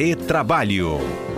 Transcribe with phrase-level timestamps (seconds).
[0.00, 1.29] Retrabalho.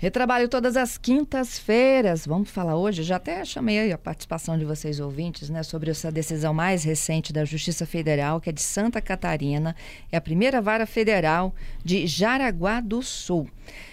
[0.00, 2.24] Retrabalho todas as quintas-feiras.
[2.24, 6.54] Vamos falar hoje, já até chamei a participação de vocês ouvintes, né, sobre essa decisão
[6.54, 9.74] mais recente da Justiça Federal, que é de Santa Catarina,
[10.12, 11.52] é a primeira vara federal
[11.84, 13.50] de Jaraguá do Sul.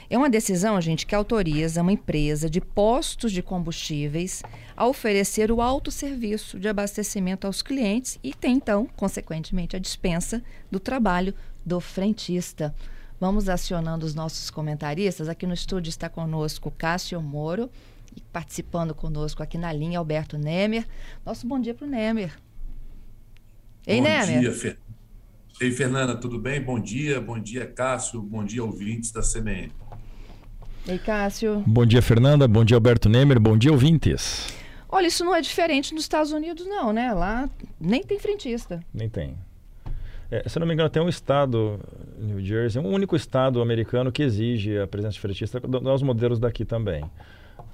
[0.07, 4.43] É uma decisão, gente, que autoriza uma empresa de postos de combustíveis
[4.77, 10.79] a oferecer o autosserviço de abastecimento aos clientes e tem, então, consequentemente, a dispensa do
[10.79, 11.33] trabalho
[11.65, 12.75] do frentista.
[13.19, 15.29] Vamos acionando os nossos comentaristas.
[15.29, 17.69] Aqui no estúdio está conosco Cássio Moro
[18.15, 20.85] e participando conosco aqui na linha Alberto Nemer.
[21.25, 22.33] Nosso bom dia para o Nemer.
[23.87, 24.39] Ei, bom Nemer.
[24.41, 24.79] Dia, Fer...
[25.61, 26.61] Ei, Fernanda, tudo bem?
[26.61, 29.71] Bom dia, bom dia, Cássio, bom dia, ouvintes da CBN.
[30.85, 31.63] Ei, Cássio.
[31.65, 34.53] Bom dia, Fernanda, bom dia, Alberto Nemer, bom dia, ouvintes.
[34.89, 37.13] Olha, isso não é diferente nos Estados Unidos, não, né?
[37.13, 38.83] Lá nem tem frentista.
[38.93, 39.37] Nem tem.
[40.29, 41.79] É, se não me engano, tem um estado,
[42.17, 46.65] New Jersey, um único estado americano que exige a presença de fretista, nós modelos daqui
[46.65, 47.03] também.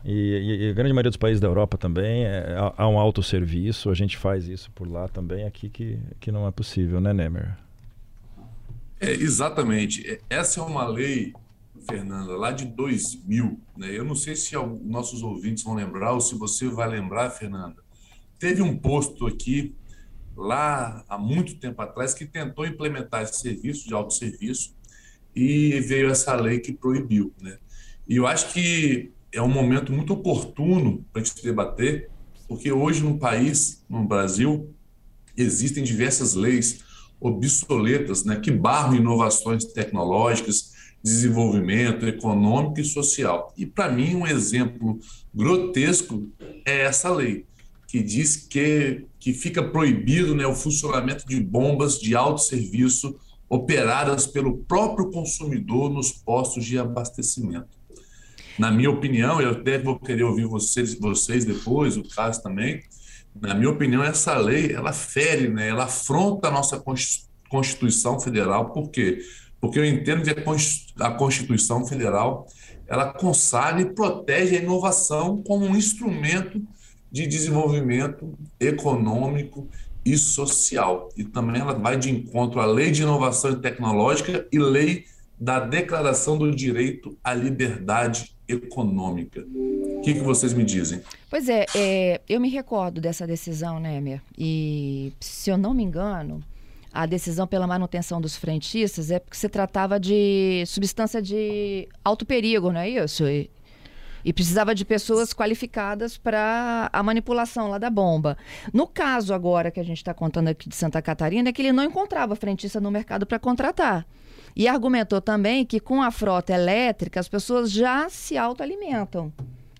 [0.03, 2.97] E, e, e, a grande maioria dos países da Europa também é, há, há um
[2.97, 7.13] autosserviço, a gente faz isso por lá também, aqui que, que não é possível, né,
[7.13, 7.55] Nemer?
[8.99, 10.07] É, exatamente.
[10.07, 11.33] É, essa é uma lei,
[11.87, 13.59] Fernanda, lá de 2000.
[13.77, 13.87] Né?
[13.91, 17.77] Eu não sei se nossos ouvintes vão lembrar ou se você vai lembrar, Fernanda.
[18.37, 19.75] Teve um posto aqui
[20.41, 24.75] lá há muito tempo atrás que tentou implementar esse serviço de autosserviço
[25.35, 27.33] e veio essa lei que proibiu.
[27.41, 27.57] Né?
[28.07, 32.09] E eu acho que é um momento muito oportuno para a gente debater,
[32.47, 34.73] porque hoje no país, no Brasil,
[35.37, 36.83] existem diversas leis
[37.19, 40.71] obsoletas né, que barram inovações tecnológicas,
[41.03, 43.53] desenvolvimento econômico e social.
[43.57, 44.99] E para mim, um exemplo
[45.33, 46.29] grotesco
[46.65, 47.45] é essa lei
[47.87, 53.15] que diz que, que fica proibido né, o funcionamento de bombas de autosserviço
[53.47, 57.69] operadas pelo próprio consumidor nos postos de abastecimento.
[58.57, 62.81] Na minha opinião, eu até vou querer ouvir vocês, vocês depois, o caso também.
[63.39, 66.83] Na minha opinião, essa lei ela fere, né, ela afronta a nossa
[67.47, 68.71] Constituição Federal.
[68.71, 69.19] Por quê?
[69.59, 70.31] Porque eu entendo que
[70.99, 72.47] a Constituição Federal
[72.87, 76.59] ela consagra e protege a inovação como um instrumento
[77.11, 79.67] de desenvolvimento econômico
[80.05, 81.09] e social.
[81.15, 85.05] E também ela vai de encontro à Lei de Inovação Tecnológica e Lei
[85.39, 89.45] da Declaração do Direito à Liberdade Econômica.
[89.55, 91.01] O que, que vocês me dizem?
[91.29, 94.21] Pois é, é, eu me recordo dessa decisão, né, Emer?
[94.37, 96.43] E, se eu não me engano,
[96.91, 102.71] a decisão pela manutenção dos frentistas é porque se tratava de substância de alto perigo,
[102.71, 103.27] não é isso?
[103.27, 103.49] E,
[104.23, 108.37] e precisava de pessoas qualificadas para a manipulação lá da bomba.
[108.73, 111.71] No caso agora que a gente está contando aqui de Santa Catarina, é que ele
[111.71, 114.05] não encontrava frentista no mercado para contratar.
[114.55, 119.31] E argumentou também que com a frota elétrica as pessoas já se autoalimentam.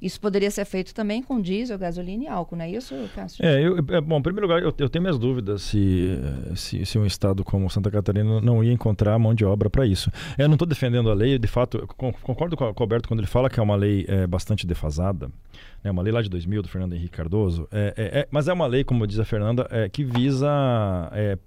[0.02, 3.46] Isso poderia ser feito também com diesel, gasolina e álcool, não é isso, Cássio?
[3.46, 6.18] É, eu, é, bom, em primeiro lugar, eu, eu, tenho minhas dúvidas se,
[6.56, 10.12] se, se, um estado como Santa Catarina não ia encontrar mão de obra para isso.
[10.38, 13.50] Eu não estou defendendo a lei, de fato, concordo com o Alberto quando ele fala
[13.50, 15.30] que é uma lei é, bastante defasada,
[15.84, 18.54] é uma lei lá de 2000 do Fernando Henrique Cardoso, é, é, é, mas é
[18.54, 20.50] uma lei, como diz a Fernanda, é, que visa
[21.12, 21.38] é,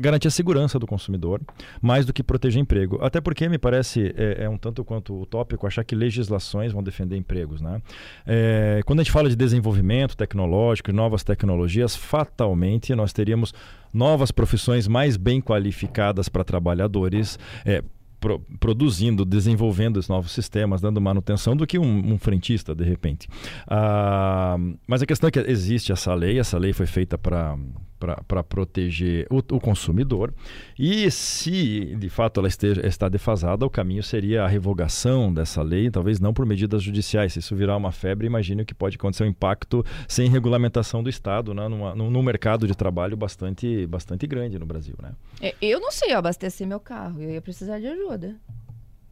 [0.00, 1.40] garantir a segurança do consumidor,
[1.80, 2.98] mais do que proteger emprego.
[3.02, 7.16] Até porque me parece é, é um tanto quanto utópico achar que legislações vão defender
[7.16, 7.60] empregos.
[7.60, 7.80] Né?
[8.26, 13.52] É, quando a gente fala de desenvolvimento tecnológico e novas tecnologias, fatalmente nós teríamos
[13.92, 17.82] novas profissões mais bem qualificadas para trabalhadores, é,
[18.20, 23.28] pro, produzindo, desenvolvendo os novos sistemas, dando manutenção, do que um, um frentista, de repente.
[23.66, 27.56] Ah, mas a questão é que existe essa lei, essa lei foi feita para
[27.98, 30.32] para proteger o, o, consumidor.
[30.78, 35.90] E se de fato ela esteja, está defasada, o caminho seria a revogação dessa lei,
[35.90, 37.32] talvez não por medidas judiciais.
[37.32, 41.54] Se isso virar uma febre, imagine que pode acontecer um impacto sem regulamentação do Estado,
[41.54, 44.94] né, numa, num, mercado de trabalho bastante, bastante grande no Brasil.
[45.02, 45.12] Né?
[45.40, 48.36] É, eu não sei abastecer meu carro, eu ia precisar de ajuda.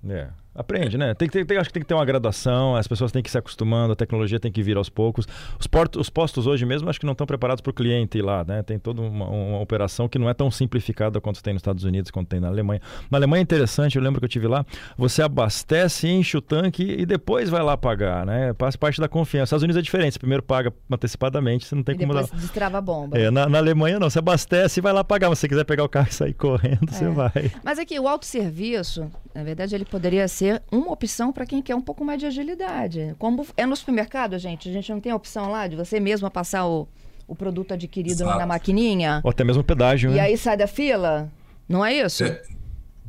[0.09, 0.29] É.
[0.55, 1.15] Aprende, né?
[1.15, 3.37] Tem, tem, tem, acho que tem que ter uma graduação, as pessoas têm que se
[3.37, 5.27] acostumando, a tecnologia tem que vir aos poucos.
[5.59, 8.23] Os, portos, os postos hoje mesmo acho que não estão preparados para o cliente ir
[8.23, 8.63] lá, né?
[8.63, 12.11] Tem toda uma, uma, operação que não é tão simplificada quanto tem nos Estados Unidos,
[12.11, 12.81] quanto tem na Alemanha.
[13.11, 14.65] Na Alemanha é interessante, eu lembro que eu tive lá,
[14.97, 18.53] você abastece, enche o tanque e depois vai lá pagar, né?
[18.53, 19.43] Passa parte da confiança.
[19.43, 22.31] Nos Estados Unidos é diferente, você primeiro paga antecipadamente, você não tem e como depois
[22.31, 22.37] dar...
[22.39, 23.19] destrava a bomba.
[23.19, 25.29] É, na, na, Alemanha não, você abastece e vai lá pagar.
[25.29, 26.93] Mas se você quiser pegar o carro e sair correndo, é.
[26.93, 27.51] você vai.
[27.65, 31.81] Mas aqui, o autosserviço, na verdade, ele poderia ser uma opção para quem quer um
[31.81, 33.15] pouco mais de agilidade.
[33.19, 36.31] Como é no supermercado, gente, a gente não tem a opção lá de você mesmo
[36.31, 36.89] passar o,
[37.27, 38.39] o produto adquirido Exato.
[38.39, 39.21] na maquininha.
[39.23, 40.21] Ou até mesmo pedágio, E né?
[40.21, 41.31] aí sai da fila?
[41.69, 42.25] Não é isso?
[42.25, 42.43] É,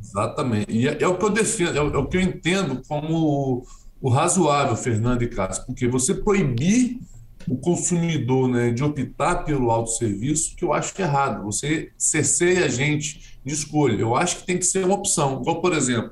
[0.00, 0.70] exatamente.
[0.70, 3.14] E é, é, o que eu defendo, é o, é o que eu entendo como
[3.14, 3.62] o,
[4.00, 7.00] o razoável, Fernando e Cássio, porque você proibir
[7.48, 11.44] o consumidor né, de optar pelo autosserviço, que eu acho que é errado.
[11.44, 14.00] Você cerceia a gente de escolha.
[14.00, 15.40] Eu acho que tem que ser uma opção.
[15.40, 16.10] Igual, por exemplo,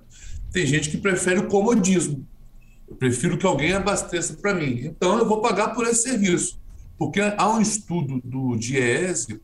[0.55, 2.25] tem gente que prefere o comodismo.
[2.89, 4.85] Eu prefiro que alguém abasteça para mim.
[4.85, 6.61] Então, eu vou pagar por esse serviço.
[6.97, 9.41] Porque há um estudo do DIEESE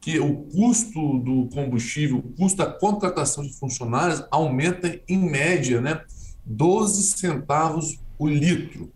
[0.00, 6.00] que o custo do combustível, o custo da contratação de funcionários aumenta em média né,
[6.46, 8.90] 12 centavos o litro.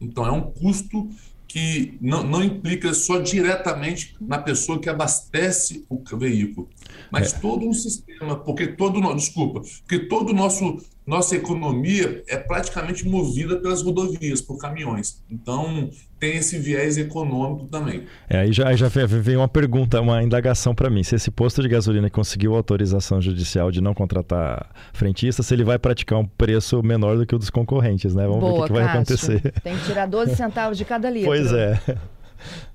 [0.00, 1.10] Então, é um custo
[1.46, 6.68] que não, não implica só diretamente na pessoa que abastece o veículo,
[7.10, 7.38] mas é.
[7.38, 13.82] todo um sistema, porque todo desculpa, porque todo nosso nossa economia é praticamente movida pelas
[13.82, 15.22] rodovias, por caminhões.
[15.30, 18.04] Então, tem esse viés econômico também.
[18.28, 21.02] É, aí já, aí já veio uma pergunta, uma indagação para mim.
[21.02, 25.78] Se esse posto de gasolina conseguiu autorização judicial de não contratar frentista, se ele vai
[25.78, 28.26] praticar um preço menor do que o dos concorrentes, né?
[28.26, 29.52] Vamos Boa, ver o que, que vai acontecer.
[29.62, 31.28] Tem que tirar 12 centavos de cada litro.
[31.28, 31.78] Pois é.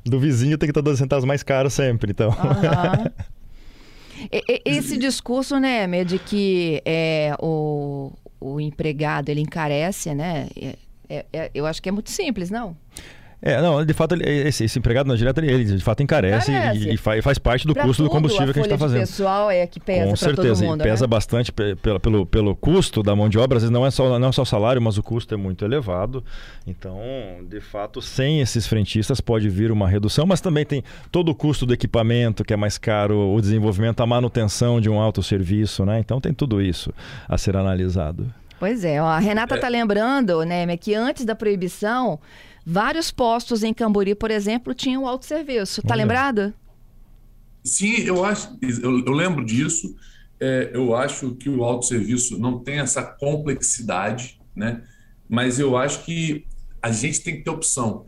[0.05, 2.29] Do vizinho tem que estar 12 centavos mais caro sempre, então.
[2.29, 3.29] Uhum.
[4.65, 10.47] Esse discurso, né, Emer, de que é, o, o empregado ele encarece, né?
[10.55, 10.75] É,
[11.09, 12.75] é, é eu acho que é muito simples, não?
[13.41, 16.89] É, não, de fato, esse, esse empregado não direto, ele de fato encarece, encarece.
[16.89, 18.77] E, e, faz, faz parte do pra custo tudo, do combustível que a gente está
[18.77, 18.97] fazendo.
[18.97, 21.07] O pessoal é que pesa Com certeza, mundo, e pesa né?
[21.07, 24.27] bastante pelo, pelo, pelo custo da mão de obra, às vezes não é, só, não
[24.27, 26.21] é só o salário, mas o custo é muito elevado.
[26.67, 26.99] Então,
[27.49, 31.65] de fato, sem esses frentistas pode vir uma redução, mas também tem todo o custo
[31.65, 35.99] do equipamento, que é mais caro, o desenvolvimento, a manutenção de um autosserviço, né?
[35.99, 36.93] Então tem tudo isso
[37.27, 38.31] a ser analisado.
[38.59, 39.69] Pois é, a Renata está é.
[39.69, 42.19] lembrando, né, que antes da proibição
[42.71, 45.81] Vários postos em Cambori, por exemplo, tinham autosserviço.
[45.81, 46.53] Tá lembrado?
[47.63, 49.95] Sim, eu acho, eu, eu lembro disso.
[50.39, 54.83] É, eu acho que o autosserviço não tem essa complexidade, né?
[55.27, 56.45] Mas eu acho que
[56.79, 58.05] a gente tem que ter opção.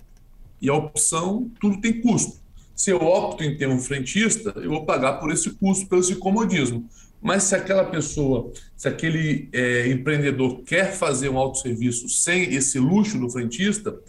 [0.61, 2.39] E a opção, tudo tem custo.
[2.75, 6.15] Se eu opto em ter um frentista, eu vou pagar por esse custo, pelo esse
[6.17, 6.87] comodismo.
[7.19, 13.17] Mas se aquela pessoa, se aquele é, empreendedor quer fazer um autosserviço sem esse luxo
[13.17, 13.99] do frentista,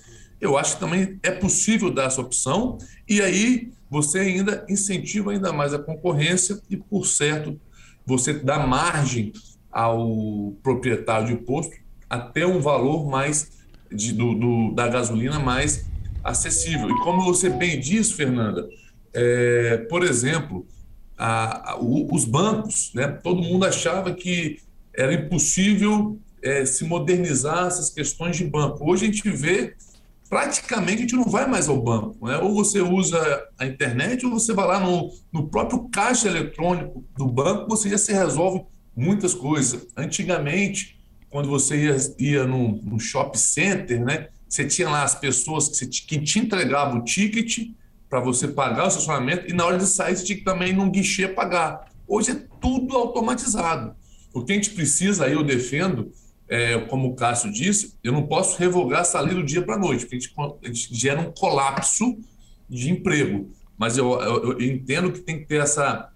[0.42, 2.76] eu acho que também é possível dar essa opção
[3.08, 7.60] e aí você ainda incentiva ainda mais a concorrência e, por certo,
[8.04, 9.32] você dá margem
[9.70, 11.76] ao proprietário de posto
[12.10, 13.52] até um valor mais
[13.90, 15.86] de, do, do, da gasolina mais
[16.24, 16.90] acessível.
[16.90, 18.68] E como você bem disse, Fernanda,
[19.14, 20.66] é, por exemplo,
[21.16, 24.58] a, a, os bancos, né, todo mundo achava que
[24.92, 28.90] era impossível é, se modernizar essas questões de banco.
[28.90, 29.76] Hoje a gente vê
[30.32, 32.26] praticamente a gente não vai mais ao banco.
[32.26, 32.38] Né?
[32.38, 33.20] Ou você usa
[33.58, 37.98] a internet, ou você vai lá no, no próprio caixa eletrônico do banco, você já
[37.98, 38.62] se resolve
[38.96, 39.88] muitas coisas.
[39.94, 40.98] Antigamente,
[41.28, 45.86] quando você ia, ia no, no shopping center, né, você tinha lá as pessoas que,
[45.86, 47.68] te, que te entregavam o ticket
[48.08, 50.90] para você pagar o estacionamento e na hora de sair você tinha que também num
[50.90, 51.92] guichê pagar.
[52.08, 53.94] Hoje é tudo automatizado.
[54.32, 56.10] O que a gente precisa, aí eu defendo,
[56.52, 60.04] é, como o Cássio disse, eu não posso revogar lei do dia para a noite,
[60.04, 62.18] porque a gente, a gente, gera um colapso
[62.68, 63.50] de emprego.
[63.78, 66.10] Mas eu, eu, eu, entendo que tem que ter essa,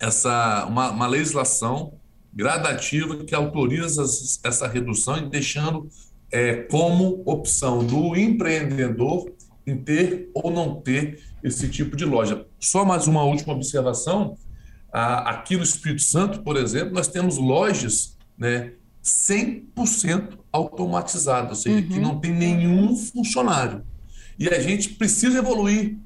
[0.00, 1.92] essa uma, uma legislação
[2.32, 4.02] gradativa que autoriza
[4.42, 5.90] essa redução e deixando
[6.32, 9.30] é, como opção do empreendedor
[9.66, 12.46] em ter ou não ter esse tipo de loja.
[12.58, 14.38] Só mais uma última observação.
[14.90, 18.72] Aqui no Espírito Santo, por exemplo, nós temos lojas né,
[19.06, 21.88] 100% automatizado, ou seja, uhum.
[21.88, 23.84] que não tem nenhum funcionário.
[24.36, 25.96] E a gente precisa evoluir.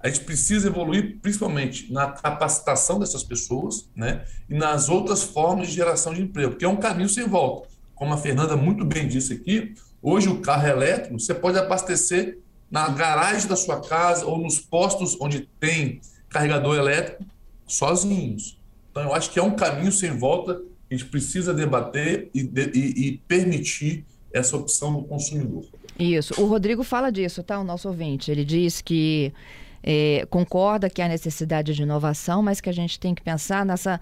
[0.00, 5.74] A gente precisa evoluir principalmente na capacitação dessas pessoas né, e nas outras formas de
[5.74, 7.68] geração de emprego, porque é um caminho sem volta.
[7.94, 12.38] Como a Fernanda muito bem disse aqui, hoje o carro elétrico você pode abastecer
[12.70, 17.24] na garagem da sua casa ou nos postos onde tem carregador elétrico
[17.66, 18.60] sozinhos.
[18.90, 22.40] Então, eu acho que é um caminho sem volta a gente precisa debater e,
[22.74, 25.64] e, e permitir essa opção do consumidor.
[25.98, 26.40] Isso.
[26.40, 27.58] O Rodrigo fala disso, tá?
[27.58, 28.30] O nosso ouvinte.
[28.30, 29.32] Ele diz que
[29.82, 34.00] é, concorda que há necessidade de inovação, mas que a gente tem que pensar nessa,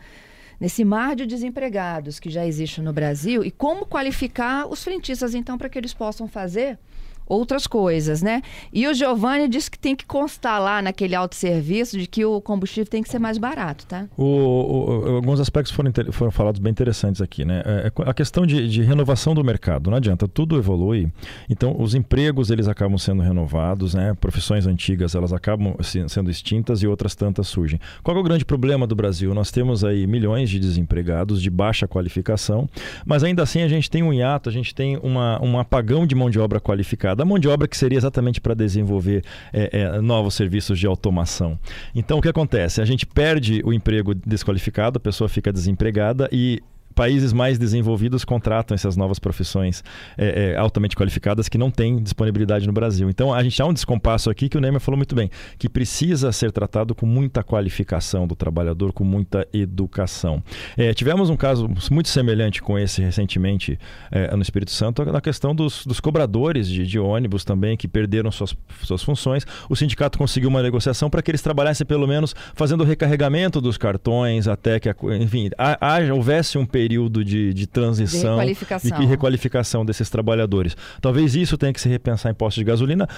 [0.61, 5.57] nesse mar de desempregados que já existe no Brasil e como qualificar os frentistas, então,
[5.57, 6.79] para que eles possam fazer
[7.27, 8.43] outras coisas, né?
[8.73, 12.89] E o Giovanni disse que tem que constar lá naquele autosserviço de que o combustível
[12.89, 14.07] tem que ser mais barato, tá?
[14.17, 17.63] O, o, alguns aspectos foram, foram falados bem interessantes aqui, né?
[17.65, 21.11] É, é a questão de, de, renovação do mercado, não adianta, tudo evolui.
[21.51, 24.15] Então, os empregos, eles acabam sendo renovados, né?
[24.21, 25.75] Profissões antigas, elas acabam
[26.09, 27.81] sendo extintas e outras tantas surgem.
[28.03, 29.35] Qual é o grande problema do Brasil?
[29.35, 32.69] Nós temos aí milhões de desempregados de baixa qualificação,
[33.05, 36.15] mas ainda assim a gente tem um hiato, a gente tem uma, um apagão de
[36.15, 40.01] mão de obra qualificada da mão de obra que seria exatamente para desenvolver é, é,
[40.01, 41.59] novos serviços de automação.
[41.95, 42.81] Então, o que acontece?
[42.81, 46.63] A gente perde o emprego desqualificado, a pessoa fica desempregada e
[46.97, 49.85] países mais desenvolvidos contratam essas novas profissões
[50.17, 53.11] é, é, altamente qualificadas que não têm disponibilidade no Brasil.
[53.11, 56.33] Então a gente há um descompasso aqui que o Neymar falou muito bem, que precisa
[56.33, 60.43] ser tratado com muita qualificação do trabalhador, com muita educação.
[60.75, 63.79] É, tivemos um caso muito semelhante com esse recentemente
[64.11, 68.33] é, no Espírito Santo, na questão dos, dos cobradores de, de, ônibus também, que perderam
[68.33, 69.47] suas, suas funções.
[69.69, 73.77] O sindicato conseguiu uma negociação para que eles trabalhassem pelo menos fazendo o recarregamento dos
[73.77, 74.89] cartões até que,
[75.21, 79.03] enfim, haja, houvesse um período período de, de transição de requalificação.
[79.03, 80.77] e requalificação desses trabalhadores.
[81.01, 83.09] Talvez isso tenha que se repensar em postos de gasolina.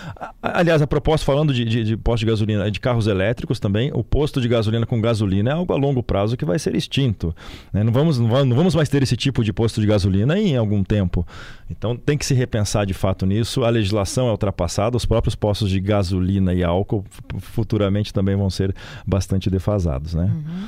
[0.42, 4.02] Aliás, a proposta falando de, de, de postos de gasolina de carros elétricos também, o
[4.02, 7.34] posto de gasolina com gasolina é algo a longo prazo que vai ser extinto.
[7.70, 7.84] Né?
[7.84, 11.26] Não, vamos, não vamos mais ter esse tipo de posto de gasolina em algum tempo.
[11.68, 13.64] Então tem que se repensar de fato nisso.
[13.64, 17.04] A legislação é ultrapassada, os próprios postos de gasolina e álcool
[17.38, 18.74] futuramente também vão ser
[19.06, 20.14] bastante defasados.
[20.14, 20.24] Né?
[20.24, 20.66] Uhum.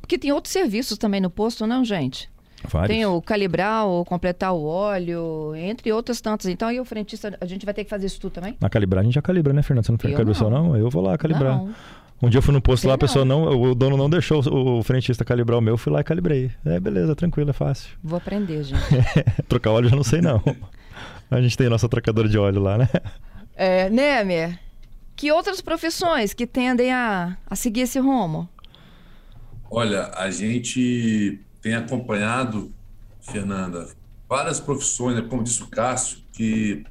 [0.00, 2.28] Porque tem outros serviços também no posto, não, gente?
[2.68, 2.96] Vários.
[2.96, 6.46] Tem o calibrar, o completar o óleo, entre outras tantas.
[6.46, 8.56] Então, aí o frentista, a gente vai ter que fazer isso tudo também?
[8.60, 9.86] Na calibrar, a gente já calibra, né, Fernando?
[9.86, 10.68] Você não fez calibração, não.
[10.68, 10.76] não?
[10.76, 11.56] Eu vou lá calibrar.
[11.56, 11.74] Não.
[12.22, 14.82] Um dia eu fui no posto lá, a pessoa não, o dono não deixou o
[14.82, 16.50] frentista calibrar o meu, fui lá e calibrei.
[16.66, 17.88] É, beleza, tranquilo, é fácil.
[18.04, 18.82] Vou aprender, gente.
[19.48, 20.42] Trocar óleo eu já não sei, não.
[21.30, 22.88] a gente tem a nossa trocadora de óleo lá, né?
[23.56, 24.58] É, Nemer,
[25.16, 28.46] que outras profissões que tendem a, a seguir esse rumo?
[29.70, 32.72] Olha, a gente tem acompanhado,
[33.20, 33.88] Fernanda,
[34.28, 36.84] várias profissões, né, como disse o Cássio, que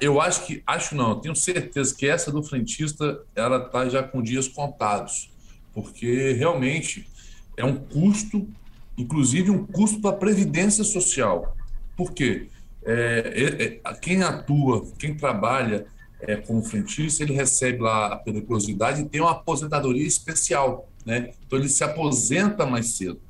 [0.00, 4.22] eu acho que, acho não, tenho certeza que essa do frentista, ela está já com
[4.22, 5.30] dias contados,
[5.72, 7.08] porque realmente
[7.56, 8.48] é um custo,
[8.96, 11.56] inclusive um custo para a Previdência Social.
[11.96, 12.48] Por quê?
[12.84, 15.86] É, é, é, quem atua, quem trabalha
[16.20, 21.32] é, como frentista, ele recebe lá a periculosidade e tem uma aposentadoria especial, né?
[21.46, 23.20] Então ele se aposenta mais cedo.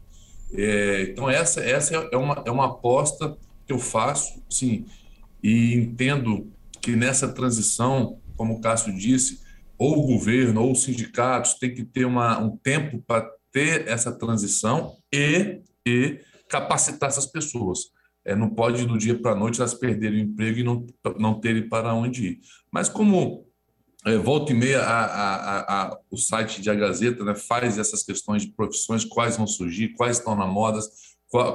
[0.56, 4.87] É, então, essa, essa é, uma, é uma aposta que eu faço, sim,
[5.42, 9.40] e entendo que nessa transição, como o Cássio disse,
[9.78, 14.12] ou o governo ou os sindicatos têm que ter uma, um tempo para ter essa
[14.12, 17.92] transição e, e capacitar essas pessoas.
[18.25, 20.87] É, não pode, do dia para a noite, elas perderem o emprego e não,
[21.18, 22.40] não terem para onde ir.
[22.70, 23.46] Mas como
[24.06, 28.02] é, volta e meia a, a, a, o site de A Gazeta né, faz essas
[28.02, 30.80] questões de profissões, quais vão surgir, quais estão na moda,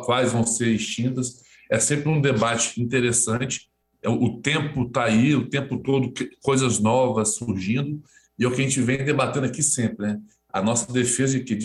[0.05, 1.43] quais vão ser extintas.
[1.69, 3.69] É sempre um debate interessante.
[4.01, 8.01] É, o tempo está aí, o tempo todo, coisas novas surgindo,
[8.37, 10.07] e é o que a gente vem debatendo aqui sempre.
[10.07, 10.19] Né?
[10.51, 11.57] A nossa defesa de que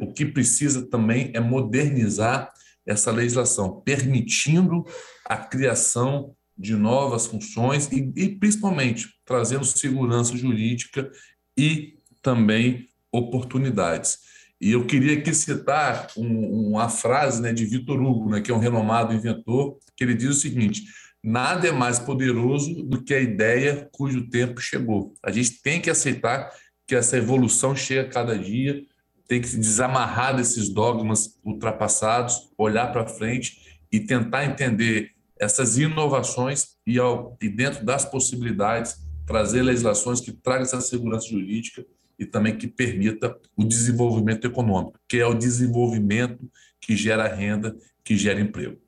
[0.00, 2.52] o que precisa também é modernizar
[2.84, 4.84] essa legislação, permitindo
[5.24, 11.10] a criação de novas funções e, e principalmente trazendo segurança jurídica
[11.56, 14.18] e também oportunidades.
[14.60, 18.54] E eu queria aqui citar um, uma frase né, de Vitor Hugo, né, que é
[18.54, 20.84] um renomado inventor, que ele diz o seguinte:
[21.22, 25.14] nada é mais poderoso do que a ideia cujo tempo chegou.
[25.22, 26.50] A gente tem que aceitar
[26.86, 28.82] que essa evolução chega cada dia,
[29.26, 35.13] tem que se desamarrar desses dogmas ultrapassados, olhar para frente e tentar entender
[35.44, 38.96] essas inovações e, ao, e dentro das possibilidades
[39.26, 41.84] trazer legislações que tragam essa segurança jurídica
[42.18, 46.38] e também que permita o desenvolvimento econômico, que é o desenvolvimento
[46.80, 47.74] que gera renda,
[48.04, 48.78] que gera emprego.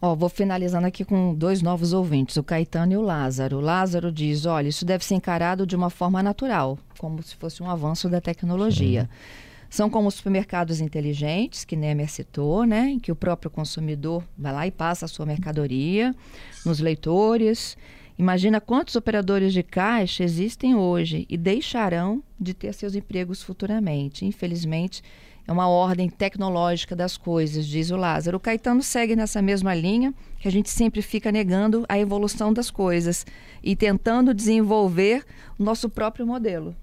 [0.00, 3.58] Ó, vou finalizando aqui com dois novos ouvintes, o Caetano e o Lázaro.
[3.58, 7.62] O Lázaro diz: olha, isso deve ser encarado de uma forma natural, como se fosse
[7.62, 9.02] um avanço da tecnologia.
[9.02, 9.47] Sim.
[9.68, 12.90] São como supermercados inteligentes, que Nemer citou, né?
[12.90, 16.14] em que o próprio consumidor vai lá e passa a sua mercadoria
[16.64, 17.76] nos leitores.
[18.18, 24.24] Imagina quantos operadores de caixa existem hoje e deixarão de ter seus empregos futuramente.
[24.24, 25.02] Infelizmente,
[25.46, 28.36] é uma ordem tecnológica das coisas, diz o Lázaro.
[28.36, 32.70] O Caetano segue nessa mesma linha, que a gente sempre fica negando a evolução das
[32.70, 33.24] coisas
[33.62, 35.24] e tentando desenvolver
[35.58, 36.76] o nosso próprio modelo.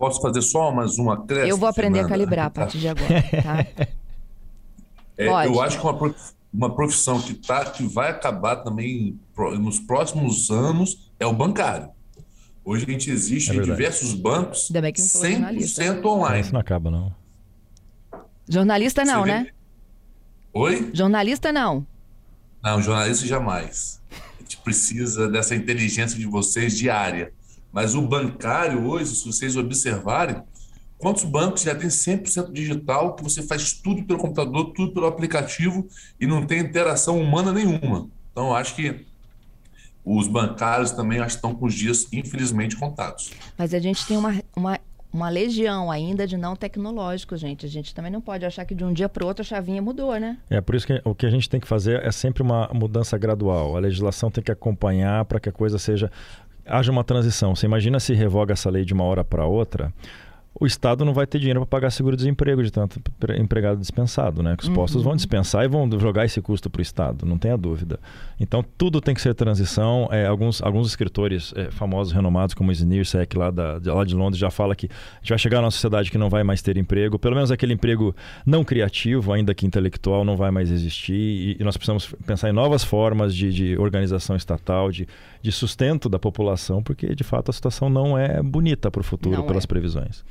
[0.00, 1.50] Posso fazer só mais uma acréscimo?
[1.50, 2.14] Eu vou aprender Fernanda?
[2.14, 3.66] a calibrar a partir de agora, tá?
[5.18, 6.14] É, eu acho que uma,
[6.50, 9.20] uma profissão que, tá, que vai acabar também
[9.58, 11.90] nos próximos anos é o bancário.
[12.64, 16.40] Hoje a gente existe é em diversos bancos 100% online.
[16.40, 17.14] Isso não acaba, não.
[18.48, 19.48] Jornalista não, né?
[20.54, 20.90] Oi?
[20.94, 21.86] Jornalista não.
[22.62, 24.00] Não, jornalista jamais.
[24.10, 27.34] A gente precisa dessa inteligência de vocês diária.
[27.72, 30.42] Mas o bancário hoje, se vocês observarem,
[30.98, 35.88] quantos bancos já tem 100% digital, que você faz tudo pelo computador, tudo pelo aplicativo
[36.20, 38.08] e não tem interação humana nenhuma.
[38.32, 39.06] Então, acho que
[40.04, 43.30] os bancários também estão com os dias, infelizmente, contados.
[43.56, 44.78] Mas a gente tem uma, uma,
[45.12, 47.66] uma legião ainda de não tecnológicos, gente.
[47.66, 49.82] A gente também não pode achar que de um dia para o outro a chavinha
[49.82, 50.38] mudou, né?
[50.48, 53.16] É por isso que o que a gente tem que fazer é sempre uma mudança
[53.18, 53.76] gradual.
[53.76, 56.10] A legislação tem que acompanhar para que a coisa seja
[56.70, 57.54] haja uma transição.
[57.54, 59.92] Você imagina se revoga essa lei de uma hora para outra?
[60.52, 63.00] O Estado não vai ter dinheiro para pagar seguro-desemprego de tanto
[63.38, 64.56] empregado dispensado, né?
[64.56, 64.74] Que os uhum.
[64.74, 68.00] postos vão dispensar e vão jogar esse custo para o Estado, não tenha dúvida.
[68.38, 70.08] Então, tudo tem que ser transição.
[70.10, 74.40] É, alguns, alguns escritores é, famosos, renomados, como Snirsek, lá, da, de, lá de Londres,
[74.40, 77.18] já fala que a gente vai chegar numa sociedade que não vai mais ter emprego,
[77.18, 78.14] pelo menos aquele emprego
[78.44, 81.14] não criativo, ainda que intelectual, não vai mais existir.
[81.14, 85.06] E, e nós precisamos pensar em novas formas de, de organização estatal, de,
[85.40, 89.36] de sustento da população, porque, de fato, a situação não é bonita para o futuro,
[89.36, 89.66] não pelas é.
[89.66, 90.24] previsões.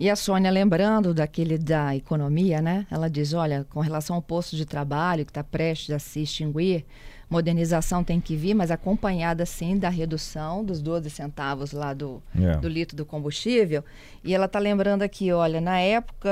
[0.00, 2.86] E a Sônia, lembrando daquele da economia, né?
[2.90, 6.84] Ela diz: olha, com relação ao posto de trabalho que está prestes a se extinguir,
[7.32, 12.60] modernização tem que vir, mas acompanhada sim da redução dos 12 centavos lá do, yeah.
[12.60, 13.82] do litro do combustível.
[14.22, 16.30] E ela está lembrando aqui: olha, na época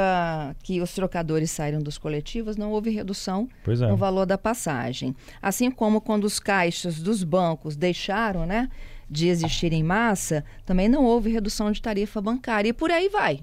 [0.62, 3.86] que os trocadores saíram dos coletivos, não houve redução é.
[3.86, 5.16] no valor da passagem.
[5.40, 8.68] Assim como quando os caixas dos bancos deixaram, né?
[9.08, 12.68] De existir em massa, também não houve redução de tarifa bancária.
[12.68, 13.40] E por aí vai.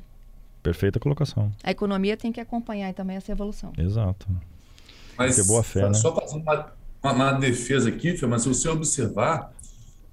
[0.62, 1.52] Perfeita colocação.
[1.64, 3.72] A economia tem que acompanhar também essa evolução.
[3.78, 4.28] Exato.
[5.18, 6.22] Mas ter boa fé, só né?
[6.22, 9.52] fazendo uma, uma, uma, defesa aqui, mas se você observar,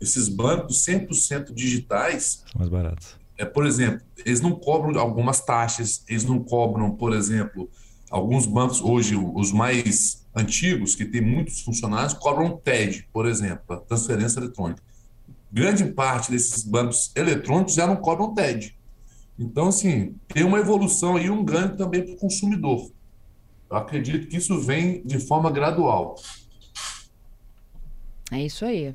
[0.00, 2.44] esses bancos 100% digitais...
[2.50, 3.16] São mais baratos.
[3.36, 7.68] É, por exemplo, eles não cobram algumas taxas, eles não cobram, por exemplo,
[8.10, 13.76] alguns bancos hoje, os mais antigos, que tem muitos funcionários, cobram TED, por exemplo, a
[13.76, 14.82] transferência eletrônica.
[15.52, 18.76] Grande parte desses bancos eletrônicos já não cobram TED.
[19.38, 22.90] Então, assim, tem uma evolução e um ganho também para o consumidor.
[23.70, 26.14] Eu acredito que isso vem de forma gradual.
[28.30, 28.94] É isso aí.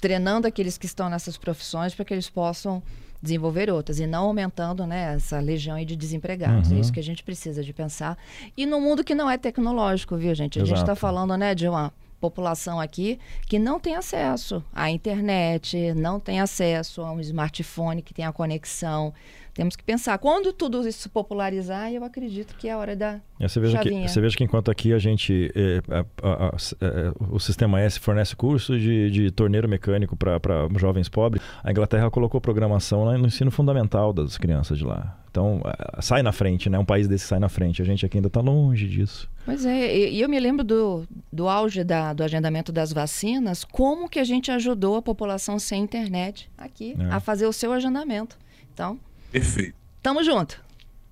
[0.00, 2.82] Treinando aqueles que estão nessas profissões para que eles possam
[3.22, 6.70] desenvolver outras e não aumentando né, essa legião de desempregados.
[6.70, 6.78] É uhum.
[6.78, 8.18] É isso que a gente precisa de pensar.
[8.56, 10.58] E no mundo que não é tecnológico, viu, gente?
[10.58, 10.76] A tá Exato.
[10.76, 16.20] gente está falando né, de uma população aqui que não tem acesso à internet, não
[16.20, 19.12] tem acesso a um smartphone que tenha conexão.
[19.54, 23.46] Temos que pensar, quando tudo isso popularizar, eu acredito que é a hora da é,
[23.46, 24.06] você veja chavinha.
[24.06, 27.80] Que, você veja que enquanto aqui a gente, é, a, a, a, é, o Sistema
[27.80, 30.40] S fornece cursos de, de torneiro mecânico para
[30.78, 35.18] jovens pobres, a Inglaterra colocou programação no ensino fundamental das crianças de lá.
[35.30, 35.62] Então,
[36.00, 36.78] sai na frente, né?
[36.78, 37.80] Um país desse sai na frente.
[37.80, 39.30] A gente aqui ainda está longe disso.
[39.46, 44.10] Pois é, e eu me lembro do, do auge da, do agendamento das vacinas, como
[44.10, 47.14] que a gente ajudou a população sem internet aqui é.
[47.14, 48.38] a fazer o seu agendamento.
[48.74, 48.98] Então,
[49.32, 49.74] Perfeito.
[50.02, 50.62] Tamo junto.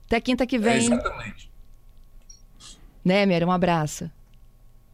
[0.06, 0.74] Até quinta que vem.
[0.74, 1.50] É exatamente.
[3.04, 4.10] Nemer, um abraço.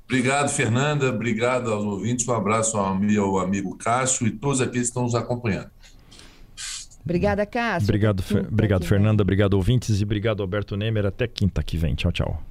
[0.04, 1.08] Obrigado, Fernanda.
[1.10, 2.26] Obrigado aos ouvintes.
[2.28, 5.70] Um abraço ao meu amigo Cássio e todos aqueles que estão nos acompanhando.
[7.04, 7.86] Obrigada, Cássio.
[7.86, 9.22] Obrigado, obrigado Fernanda.
[9.22, 10.00] Obrigado, ouvintes.
[10.00, 11.06] E obrigado, Alberto Nemer.
[11.06, 11.94] Até quinta que vem.
[11.94, 12.42] Tchau, tchau.